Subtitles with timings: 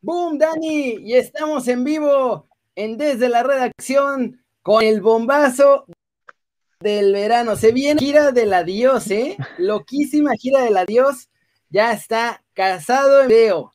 [0.00, 0.98] ¡Boom, Dani!
[1.00, 5.86] Y estamos en vivo en Desde la Redacción con el bombazo
[6.78, 7.56] del verano.
[7.56, 9.36] Se viene gira del adiós, ¿eh?
[9.58, 11.28] Loquísima gira del adiós.
[11.68, 13.72] Ya está casado en video.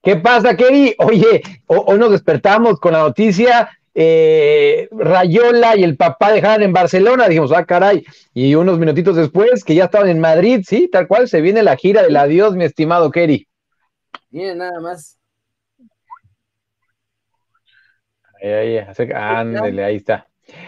[0.00, 0.94] ¿Qué pasa, Kerry?
[0.98, 7.26] Oye, hoy nos despertamos con la noticia eh, Rayola y el papá de en Barcelona.
[7.26, 8.04] Dijimos, ah, caray.
[8.32, 11.76] Y unos minutitos después, que ya estaban en Madrid, sí, tal cual, se viene la
[11.76, 13.48] gira del adiós, mi estimado Kerry.
[14.34, 15.16] Miren, nada más.
[18.42, 18.84] Ahí, ahí,
[19.14, 20.26] ándele, ahí está.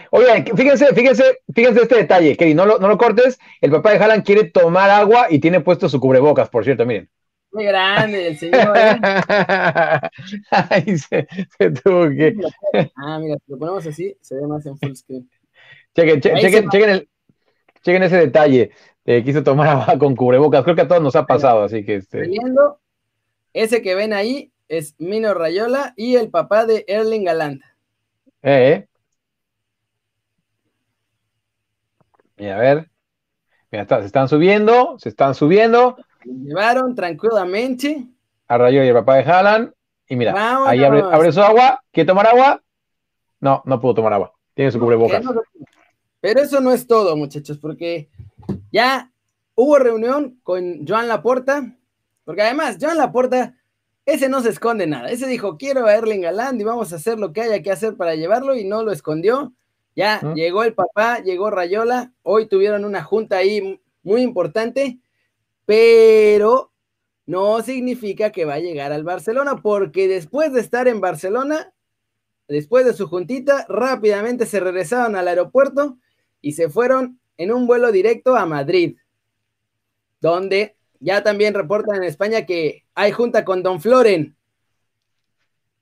[0.09, 3.37] Oigan, fíjense, fíjense, fíjense este detalle, Kerry, no lo, no lo cortes.
[3.59, 7.09] El papá de Haaland quiere tomar agua y tiene puesto su cubrebocas, por cierto, miren.
[7.51, 8.73] Muy grande el señor.
[8.77, 8.99] ¿eh?
[10.51, 11.27] Ay, se,
[11.83, 12.37] tuvo que.
[12.95, 15.29] Ah, mira, si lo ponemos así, se ve más en full screen.
[15.93, 17.09] Chequen, chequen, chequen, el,
[17.83, 18.71] chequen ese detalle.
[19.03, 20.63] Eh, quiso tomar agua con cubrebocas.
[20.63, 22.29] Creo que a todos nos ha pasado, así que este.
[23.63, 27.75] Ese que ven ahí es Mino Rayola y el papá de Erling Galanda.
[28.41, 28.87] Eh, eh.
[32.37, 32.89] Mira, a ver.
[33.71, 35.97] Mira, está, se están subiendo, se están subiendo
[36.27, 38.07] llevaron tranquilamente.
[38.47, 39.73] A Rayo y el papá de Haaland.
[40.09, 41.81] Y mira, ahí abre, su agua.
[41.91, 42.61] ¿Quiere tomar agua?
[43.39, 44.33] No, no pudo tomar agua.
[44.53, 45.23] Tiene su cubrebocas.
[46.21, 48.09] Pero eso no es todo, muchachos, porque
[48.71, 49.11] ya
[49.55, 51.75] hubo reunión con Joan Laporta,
[52.27, 53.55] porque además, Joan Laporta,
[54.05, 55.09] ese no se esconde nada.
[55.09, 57.95] Ese dijo, quiero a Erling Haaland y vamos a hacer lo que haya que hacer
[57.95, 59.53] para llevarlo y no lo escondió.
[59.95, 64.99] Ya llegó el papá, llegó Rayola, hoy tuvieron una junta ahí muy importante
[65.67, 66.71] pero
[67.25, 71.73] no significa que va a llegar al Barcelona, porque después de estar en Barcelona,
[72.47, 75.97] después de su juntita, rápidamente se regresaron al aeropuerto
[76.41, 78.95] y se fueron en un vuelo directo a Madrid,
[80.21, 84.35] donde ya también reportan en España que hay junta con Don Floren.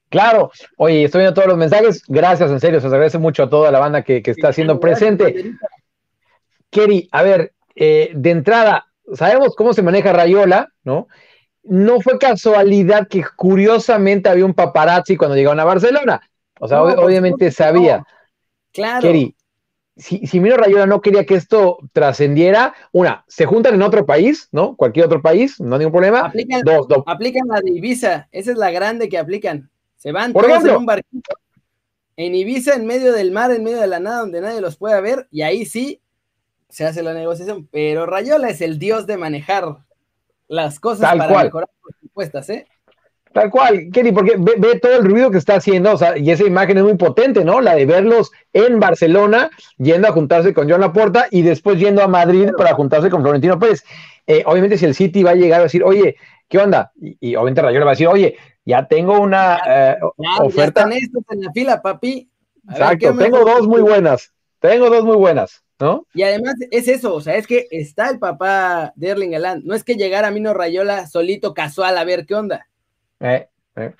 [0.09, 2.03] Claro, oye, estoy viendo todos los mensajes.
[2.07, 5.53] Gracias, en serio, se agradece mucho a toda la banda que, está haciendo presente.
[6.69, 11.07] Kerry, a ver, eh, de entrada, sabemos cómo se maneja Rayola, ¿no?
[11.63, 16.21] No fue casualidad que curiosamente había un paparazzi cuando llegaron a Barcelona.
[16.59, 18.03] O sea, obviamente sabía.
[18.71, 19.01] Claro.
[19.01, 19.35] Keri,
[19.97, 24.49] si, si Miro Rayola no quería que esto trascendiera, una, se juntan en otro país,
[24.51, 24.75] ¿no?
[24.75, 26.19] Cualquier otro país, no hay ningún problema.
[26.21, 27.03] Aplican, dos, dos.
[27.05, 29.69] aplican la de Ibiza, esa es la grande que aplican.
[29.97, 31.35] Se van todos en un barquito
[32.17, 35.01] en Ibiza, en medio del mar, en medio de la nada, donde nadie los pueda
[35.01, 36.01] ver, y ahí sí
[36.69, 39.77] se hace la negociación, pero Rayola es el dios de manejar
[40.47, 42.67] las cosas para mejorar sus propuestas, ¿eh?
[43.35, 46.45] Tal cual, Kenny, porque ve, todo el ruido que está haciendo, o sea, y esa
[46.45, 47.59] imagen es muy potente, ¿no?
[47.59, 52.07] La de verlos en Barcelona, yendo a juntarse con John Laporta y después yendo a
[52.07, 53.83] Madrid para juntarse con Florentino Pérez.
[54.25, 56.15] Eh, obviamente, si el City va a llegar a decir, oye,
[56.47, 56.93] ¿qué onda?
[56.97, 59.97] Y, obviamente Rayola va a decir, oye, ya tengo una eh,
[60.39, 60.83] oferta.
[60.87, 62.29] Ya están estos en la fila, papi.
[62.69, 65.61] Exacto, tengo dos muy buenas, tengo dos muy buenas.
[65.77, 66.07] ¿no?
[66.13, 69.75] Y además es eso, o sea, es que está el papá de Erling Haaland, no
[69.75, 72.65] es que llegara Mino Rayola solito casual a ver qué onda.
[73.19, 73.93] Eh, eh.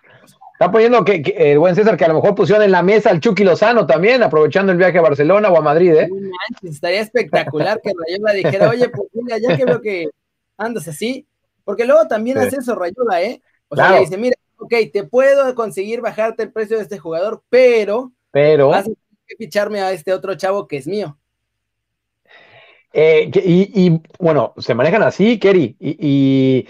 [0.53, 3.20] Está poniendo que, el buen César que a lo mejor pusieron en la mesa al
[3.20, 6.09] Chucky Lozano también, aprovechando el viaje a Barcelona o a Madrid, ¿eh?
[6.64, 10.09] estaría espectacular que Rayola dijera, oye, pues mira, ya que veo que
[10.58, 11.28] andas así,
[11.66, 13.42] porque luego también hace eso Rayola, ¿eh?
[13.68, 18.14] O sea, dice, mira, ok, te puedo conseguir bajarte el precio de este jugador, pero,
[18.31, 18.92] pero vas a
[19.28, 21.18] que ficharme a este otro chavo que es mío.
[22.98, 26.66] Eh, y, bueno, se manejan así, Kerry, y,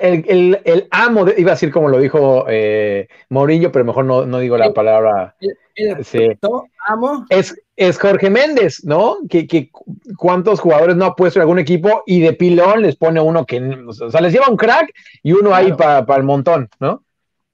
[0.00, 4.72] el, amo, iba a decir como lo dijo eh, Mourinho, pero mejor no, digo la
[4.72, 5.36] palabra.
[5.74, 6.38] El,
[6.86, 7.26] amo.
[7.28, 9.18] Es, es Jorge Méndez, ¿no?
[9.28, 9.70] Que,
[10.16, 13.60] cuántos jugadores no ha puesto en algún equipo y de pilón les pone uno que,
[13.86, 17.04] o sea, les lleva un crack y uno ahí para el montón, ¿no?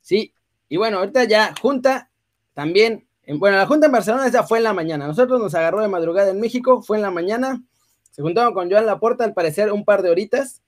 [0.01, 0.33] Sí,
[0.69, 2.11] y bueno, ahorita ya junta
[2.55, 3.07] también
[3.39, 5.07] bueno, la junta en Barcelona esa fue en la mañana.
[5.07, 7.63] Nosotros nos agarró de madrugada en México, fue en la mañana.
[8.11, 10.63] Se juntaron con Joan Laporta, al parecer, un par de horitas.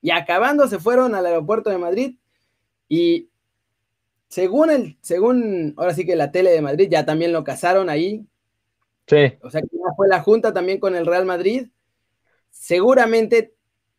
[0.00, 2.16] Y acabando, se fueron al aeropuerto de Madrid.
[2.88, 3.30] Y
[4.28, 8.26] según el, según ahora sí que la tele de Madrid, ya también lo casaron ahí.
[9.06, 9.34] Sí.
[9.42, 11.68] O sea que ya fue la junta también con el Real Madrid.
[12.50, 13.54] Seguramente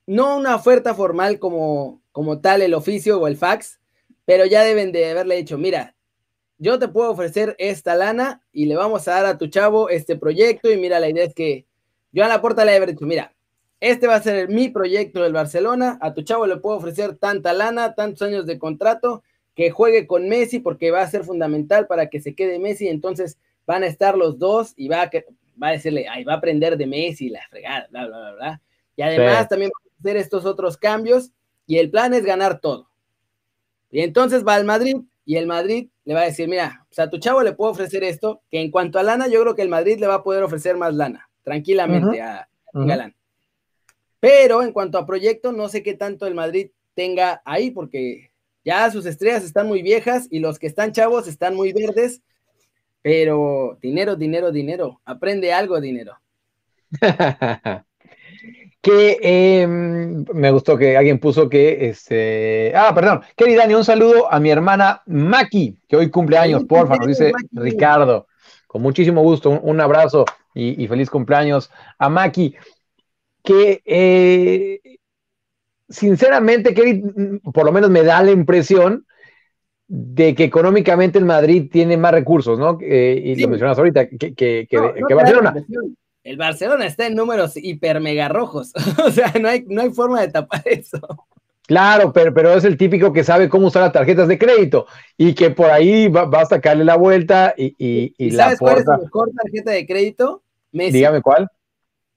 [0.05, 3.79] no una oferta formal como, como tal el oficio o el fax,
[4.25, 5.95] pero ya deben de haberle dicho, mira,
[6.57, 10.15] yo te puedo ofrecer esta lana y le vamos a dar a tu chavo este
[10.17, 11.65] proyecto y mira, la idea es que
[12.11, 13.35] yo a la puerta le he dicho, mira,
[13.79, 17.53] este va a ser mi proyecto del Barcelona, a tu chavo le puedo ofrecer tanta
[17.53, 19.23] lana, tantos años de contrato,
[19.55, 23.37] que juegue con Messi porque va a ser fundamental para que se quede Messi, entonces
[23.65, 25.11] van a estar los dos y va a,
[25.61, 28.61] va a decirle, ay, va a aprender de Messi, la fregada, bla, bla, bla, bla.
[28.95, 31.31] Y además también va a hacer estos otros cambios
[31.65, 32.89] y el plan es ganar todo.
[33.91, 37.05] Y entonces va al Madrid y el Madrid le va a decir, mira, o sea,
[37.05, 39.61] a tu chavo le puedo ofrecer esto, que en cuanto a lana, yo creo que
[39.61, 43.15] el Madrid le va a poder ofrecer más lana, tranquilamente a, Galán.
[44.19, 48.31] Pero en cuanto a proyecto, no sé qué tanto el Madrid tenga ahí, porque
[48.65, 52.21] ya sus estrellas están muy viejas y los que están chavos están muy verdes,
[53.01, 56.17] pero dinero, dinero, dinero, aprende algo, dinero.
[58.81, 64.31] que em, me gustó que alguien puso que, este, ah, perdón, Kelly Dani, un saludo
[64.31, 68.27] a mi hermana Maki, que hoy cumple años, porfa, nos dice Ricardo,
[68.67, 72.55] con muchísimo gusto, un, abrazo y, feliz cumpleaños a Maki,
[73.43, 74.79] que eh,
[75.87, 77.03] sinceramente, Kelly,
[77.53, 79.05] por lo menos me da la impresión
[79.87, 82.77] de que económicamente el Madrid tiene más recursos, ¿no?
[82.81, 85.53] Eh, y lo mencionas ahorita, que, que, que Barcelona
[86.23, 88.71] el Barcelona está en números hiper mega rojos.
[89.03, 90.99] o sea, no hay, no hay forma de tapar eso.
[91.65, 94.87] Claro, pero, pero es el típico que sabe cómo usar las tarjetas de crédito
[95.17, 98.85] y que por ahí va, a sacarle la vuelta y, y, y, ¿Sabes cuál es
[98.87, 100.43] la mejor tarjeta de crédito?
[100.71, 100.93] Messi.
[100.93, 101.47] Dígame cuál.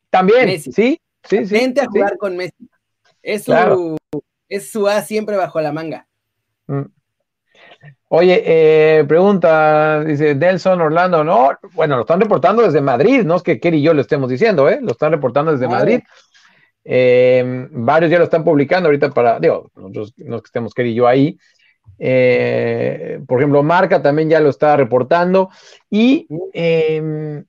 [0.08, 1.54] También, sí, sí, sí.
[1.54, 2.68] Vente a jugar con Messi.
[3.22, 3.96] Es su,
[4.48, 6.06] es su A siempre bajo la manga.
[6.66, 6.82] Mm.
[8.08, 13.42] Oye, eh, pregunta, dice Delson Orlando, no, bueno, lo están reportando desde Madrid, no es
[13.42, 14.80] que Kerry y yo lo estemos diciendo, ¿eh?
[14.82, 16.00] Lo están reportando desde Madrid.
[16.84, 20.90] Eh, varios ya lo están publicando ahorita para, digo, nosotros no es que estemos Kerry
[20.90, 21.38] y yo ahí.
[21.98, 25.48] Eh, por ejemplo, Marca también ya lo está reportando
[25.88, 27.44] y em,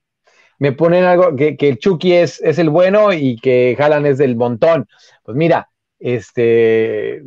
[0.58, 4.18] me ponen algo que, que el Chucky es, es el bueno y que Jalan es
[4.18, 4.86] del montón.
[5.22, 5.68] Pues mira,
[5.98, 7.22] este,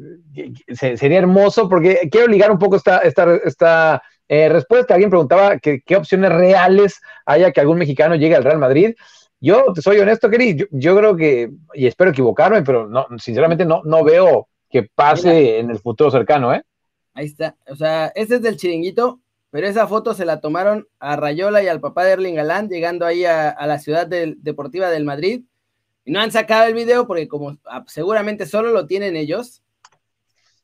[0.73, 4.93] sería hermoso porque quiero ligar un poco esta, esta, eh, respuesta.
[4.93, 8.93] Alguien preguntaba qué opciones reales haya que algún mexicano llegue al Real Madrid.
[9.39, 13.81] Yo te soy honesto, Keri, yo, creo que, y espero equivocarme, pero no, sinceramente no,
[13.83, 16.63] no veo que pase en el futuro cercano, ¿eh?
[17.13, 17.55] Ahí está.
[17.67, 19.19] O sea, este es del chiringuito,
[19.49, 23.05] pero esa foto se la tomaron a Rayola y al papá de Erling Galán llegando
[23.05, 25.43] ahí a, la ciudad deportiva del Madrid
[26.05, 29.61] y no han sacado el video porque como ah, seguramente solo lo tienen ellos,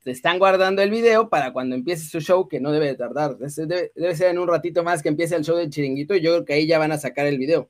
[0.04, 3.38] se están guardando el video para cuando empiece su show, que no debe de tardar.
[3.38, 6.46] Debe, ser en un ratito más que empiece el show del chiringuito y yo creo
[6.46, 7.70] que ahí ya van a sacar el video.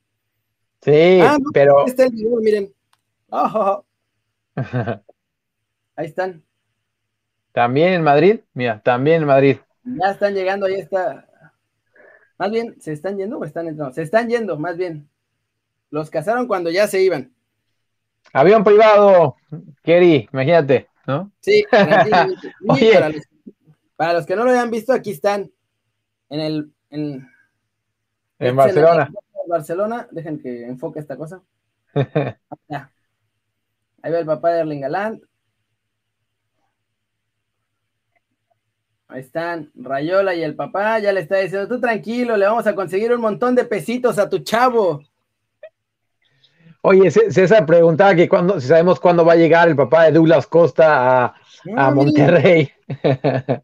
[0.82, 1.82] Sí, ah, pero...
[1.82, 2.74] Ahí está el video, miren.
[5.96, 6.44] ahí están.
[7.52, 9.58] También en Madrid, mira, también en Madrid.
[9.84, 11.28] Ya están llegando, ahí está.
[12.38, 13.94] Más bien, ¿se están yendo o están entrando?
[13.94, 15.10] Se están yendo, más bien.
[15.90, 17.34] Los casaron cuando ya se iban.
[18.32, 19.36] Avión privado,
[19.84, 21.32] Kerry, imagínate, ¿no?
[21.42, 23.10] Sí, para,
[24.14, 25.52] los, que no lo hayan visto, aquí están
[26.30, 26.72] en el.
[26.90, 27.30] En,
[28.40, 29.12] en Barcelona.
[29.44, 31.42] En Barcelona, dejen que enfoque esta cosa.
[31.94, 32.36] Ahí
[34.12, 35.22] va el papá de Erling Galán.
[39.14, 42.74] Ahí están Rayola y el papá, ya le está diciendo, tú tranquilo, le vamos a
[42.74, 45.04] conseguir un montón de pesitos a tu chavo.
[46.82, 50.48] Oye, César preguntaba que cuando, si sabemos cuándo va a llegar el papá de Douglas
[50.48, 51.36] Costa a,
[51.78, 52.72] a Monterrey.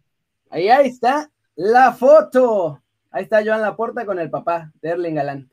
[0.51, 2.83] Ahí, ahí está la foto.
[3.09, 5.49] Ahí está Joan Laporta con el papá de Erling Galán.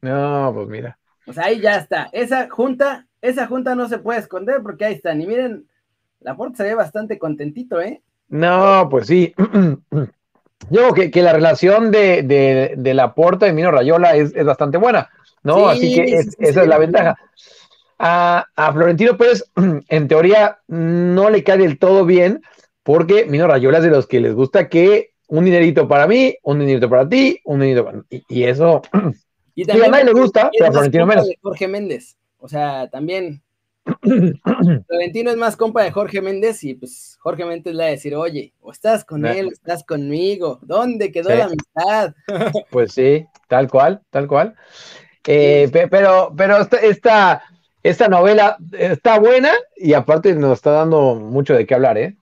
[0.00, 0.98] No, pues mira.
[1.26, 2.08] Pues ahí ya está.
[2.12, 5.20] Esa junta, esa junta no se puede esconder porque ahí están.
[5.20, 5.68] Y miren,
[6.20, 8.02] Laporta se ve bastante contentito, ¿eh?
[8.28, 9.34] No, pues sí.
[10.70, 14.78] Yo creo que, la relación de, de, de Laporta y Mino Rayola es, es bastante
[14.78, 15.10] buena.
[15.44, 15.68] ¿no?
[15.68, 16.04] Así que
[16.38, 17.16] esa es la ventaja.
[17.98, 19.44] A, Florentino Pérez,
[19.88, 22.42] en teoría, no le cae del todo bien,
[22.82, 26.58] porque Mino Rayola es de los que les gusta que un dinerito para mí, un
[26.58, 28.82] dinerito para ti, un dinerito para y, y eso.
[29.56, 31.30] Y también a nadie le gusta, pero a Florentino menos.
[31.40, 32.16] Jorge Méndez.
[32.38, 33.40] O sea, también
[34.86, 38.14] Florentino es más compa de Jorge Méndez y pues Jorge Méndez le va a decir,
[38.14, 42.14] oye, o estás con él, o estás conmigo, ¿dónde quedó la amistad?
[42.70, 44.54] Pues sí, tal cual, tal cual.
[45.26, 47.42] Eh, pero, pero esta,
[47.82, 52.16] esta, novela está buena y aparte nos está dando mucho de qué hablar, ¿eh?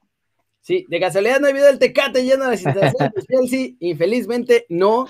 [0.61, 3.71] Sí, de casualidad no hay video del Tecate lleno de situaciones de Chelsea.
[3.81, 5.07] Infelizmente no.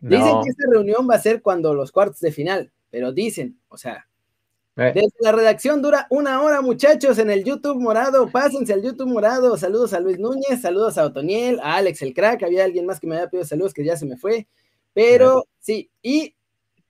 [0.00, 3.78] Dicen que esta reunión va a ser cuando los cuartos de final, pero dicen, o
[3.78, 4.06] sea.
[4.76, 8.30] Desde la redacción dura una hora, muchachos, en el YouTube morado.
[8.30, 9.56] Pásense al YouTube morado.
[9.56, 12.42] Saludos a Luis Núñez, saludos a Otoniel, a Alex el Crack.
[12.42, 14.46] Había alguien más que me había pedido saludos que ya se me fue.
[14.94, 16.34] Pero sí, y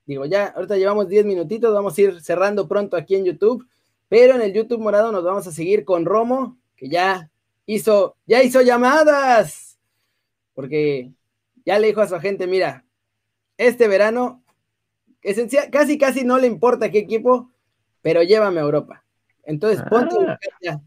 [0.05, 3.65] Digo, ya, ahorita llevamos 10 minutitos, vamos a ir cerrando pronto aquí en YouTube,
[4.09, 7.31] pero en el YouTube morado nos vamos a seguir con Romo, que ya
[7.65, 9.79] hizo, ya hizo llamadas,
[10.53, 11.13] porque
[11.65, 12.85] ya le dijo a su agente, mira,
[13.57, 14.43] este verano,
[15.21, 17.49] esencial, casi, casi no le importa qué equipo,
[18.03, 19.03] pero llévame a Europa.
[19.43, 20.37] Entonces, ponte ah.
[20.61, 20.79] ya.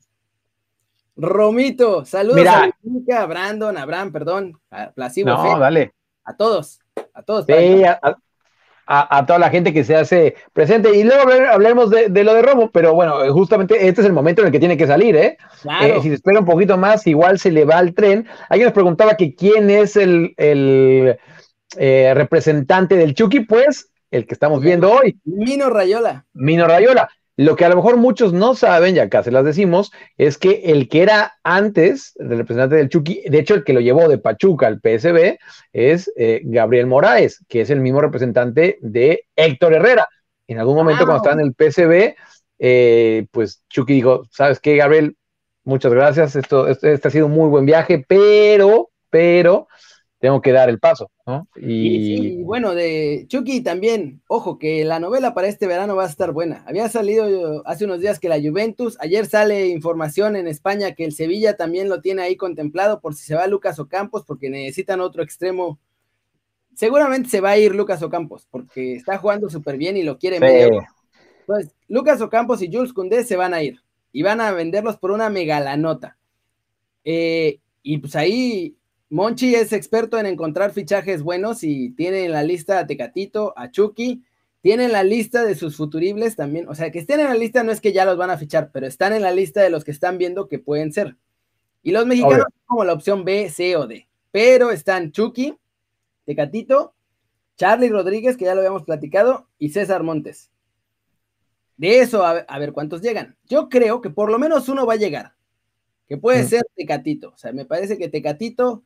[1.17, 2.69] Romito, saludos a
[3.17, 4.93] a Brandon, a Abraham, perdón, a.
[5.25, 5.95] No, dale.
[6.25, 6.81] A todos,
[7.15, 7.47] a todos.
[7.47, 7.83] Sí,
[8.89, 10.97] a, toda la gente que se hace presente.
[10.97, 14.49] Y luego hablaremos de, lo de Romo, pero bueno, justamente este es el momento en
[14.49, 15.39] el que tiene que salir, ¿eh?
[15.83, 18.27] eh si se espera un poquito más, igual se le va al tren.
[18.49, 24.61] Alguien nos preguntaba que quién es el, eh, representante del Chucky, pues el que estamos
[24.61, 25.19] viendo hoy.
[25.25, 26.27] Mino Rayola.
[26.33, 27.09] Mino Rayola.
[27.39, 30.63] Lo que a lo mejor muchos no saben, y acá se las decimos, es que
[30.65, 34.17] el que era antes del representante del Chucky, de hecho el que lo llevó de
[34.17, 35.39] Pachuca al PSB,
[35.75, 40.09] es eh, Gabriel Moraes, que es el mismo representante de Héctor Herrera.
[40.47, 42.17] En algún momento cuando estaba en el PSB,
[42.59, 45.17] eh, pues Chucky dijo, ¿sabes qué, Gabriel?
[45.65, 49.69] Muchas gracias, esto, este ha sido un muy buen viaje, pero, pero,
[50.19, 51.47] tengo que dar el paso, ¿no?
[51.57, 52.43] Y...
[52.43, 56.65] bueno, de Chucky también, ojo, que la novela para este verano va a estar buena.
[56.67, 61.13] Había salido hace unos días que la Juventus, ayer sale información en España que el
[61.13, 65.23] Sevilla también lo tiene ahí contemplado por si se va Lucas Ocampos, porque necesitan otro
[65.23, 65.79] extremo.
[66.75, 70.41] Seguramente se va a ir Lucas Ocampos, porque está jugando súper bien y lo quiere
[70.41, 70.83] medio.
[71.41, 73.81] Entonces, Lucas Ocampos y Jules Koundé se van a ir
[74.13, 76.17] y van a venderlos por una megalanota.
[77.05, 78.77] Eh, y pues ahí
[79.09, 83.71] Monchi es experto en encontrar fichajes buenos y tiene en la lista a Tecatito, a
[83.71, 84.25] Chucky,
[84.63, 87.63] tiene en la lista de sus futuribles también, o sea, que estén en la lista
[87.63, 89.85] no es que ya los van a fichar, pero están en la lista de los
[89.85, 91.17] que están viendo que pueden ser.
[91.85, 95.57] Y los mexicanos como la opción B, C o D, pero están Chucky,
[96.25, 96.95] Tecatito,
[97.57, 100.51] Charlie Rodríguez, que ya lo habíamos platicado, y César Montes.
[101.77, 103.37] De eso, a ver, cuántos llegan.
[103.45, 105.35] Yo creo que por lo menos uno va a llegar,
[106.09, 107.31] que puede ser Tecatito.
[107.31, 108.83] O sea, me parece que Tecatito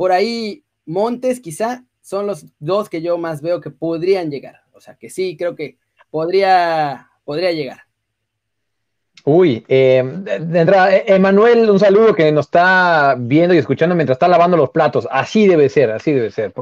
[0.00, 4.62] por ahí Montes quizá son los dos que yo más veo que podrían llegar.
[4.72, 5.76] O sea, que sí, creo que
[6.08, 7.80] podría, podría llegar.
[9.26, 14.56] Uy, entrada, eh, Emanuel, un saludo que nos está viendo y escuchando mientras está lavando
[14.56, 15.06] los platos.
[15.10, 16.54] Así debe ser, así debe ser.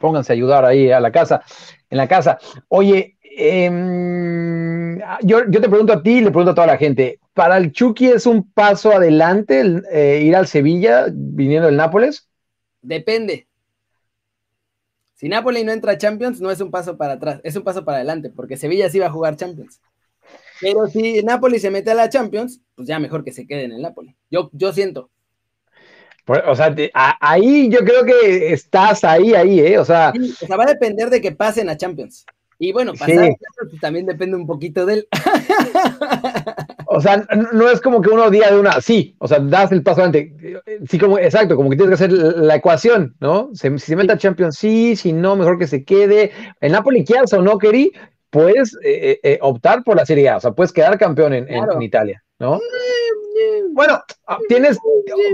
[0.00, 1.40] Pónganse a ayudar ahí a la casa,
[1.88, 2.40] en la casa.
[2.66, 7.20] Oye, em, yo, te pregunto a ti y le pregunto a toda la gente.
[7.32, 9.62] ¿Para el Chucky es un paso adelante
[9.92, 12.28] eh, ir al Sevilla viniendo del Nápoles?
[12.82, 13.46] Depende.
[15.14, 17.84] Si Napoli no entra a Champions, no es un paso para atrás, es un paso
[17.84, 19.80] para adelante, porque Sevilla sí va a jugar Champions.
[20.60, 23.72] Pero si Napoli se mete a la Champions, pues ya mejor que se quede en
[23.72, 24.16] el Napoli.
[24.30, 25.10] Yo, yo siento.
[26.26, 26.74] O sea,
[27.20, 29.78] ahí yo creo que estás ahí, ahí, ¿eh?
[29.78, 32.24] O sea, o sea, va a depender de que pasen a Champions.
[32.58, 33.34] Y bueno, pasar
[33.68, 35.08] pues, también depende un poquito de él.
[36.92, 39.82] o sea, no es como que uno día de una, sí, o sea, das el
[39.82, 40.62] paso adelante.
[40.88, 43.50] Sí, como, exacto, como que tienes que hacer la ecuación, ¿no?
[43.54, 46.32] si se mete a Champions, sí, si no, mejor que se quede.
[46.60, 47.92] El Napoli, quieras o no, Keri,
[48.30, 51.82] puedes eh, eh, eh, optar por la Serie A, o sea, puedes quedar campeón en,
[51.82, 52.60] Italia, ¿no?
[53.72, 54.78] Bueno, ah, tienes,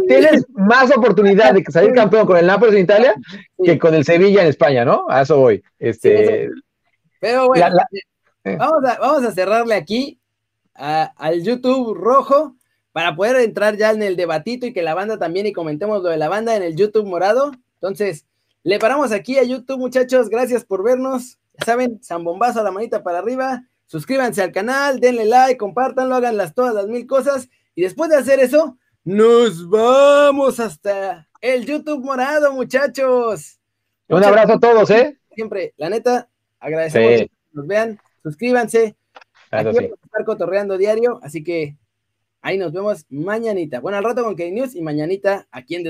[0.07, 3.15] tienes más oportunidad de salir campeón con el Napoli en Italia
[3.63, 5.07] que con el Sevilla en España, ¿no?
[5.09, 5.63] A eso voy.
[5.79, 6.49] Este,
[7.21, 7.67] pero bueno,
[8.45, 10.18] eh, vamos, a, vamos a cerrarle aquí
[10.79, 12.57] al YouTube rojo
[12.93, 16.09] para poder entrar ya en el debatito y que la banda también y comentemos lo
[16.09, 17.53] de la banda en el YouTube morado.
[17.75, 18.27] Entonces,
[18.63, 20.29] le paramos aquí a YouTube, muchachos.
[20.29, 21.39] Gracias por vernos.
[21.59, 23.65] Ya saben, zambombazo a la manita para arriba.
[23.87, 27.49] Suscríbanse al canal, denle like, compártanlo, hagan las, todas las mil cosas.
[27.75, 33.59] Y después de hacer eso, nos vamos hasta el YouTube morado, muchachos.
[34.09, 35.19] Un abrazo a todos, ¿eh?
[35.35, 36.29] Siempre, la neta,
[36.61, 38.97] Agradecemos que nos vean, suscríbanse.
[39.51, 41.77] Aquí vamos a estar cotorreando diario, así que
[42.41, 43.81] ahí nos vemos mañanita.
[43.81, 45.85] Bueno, al rato con K-News y mañanita aquí en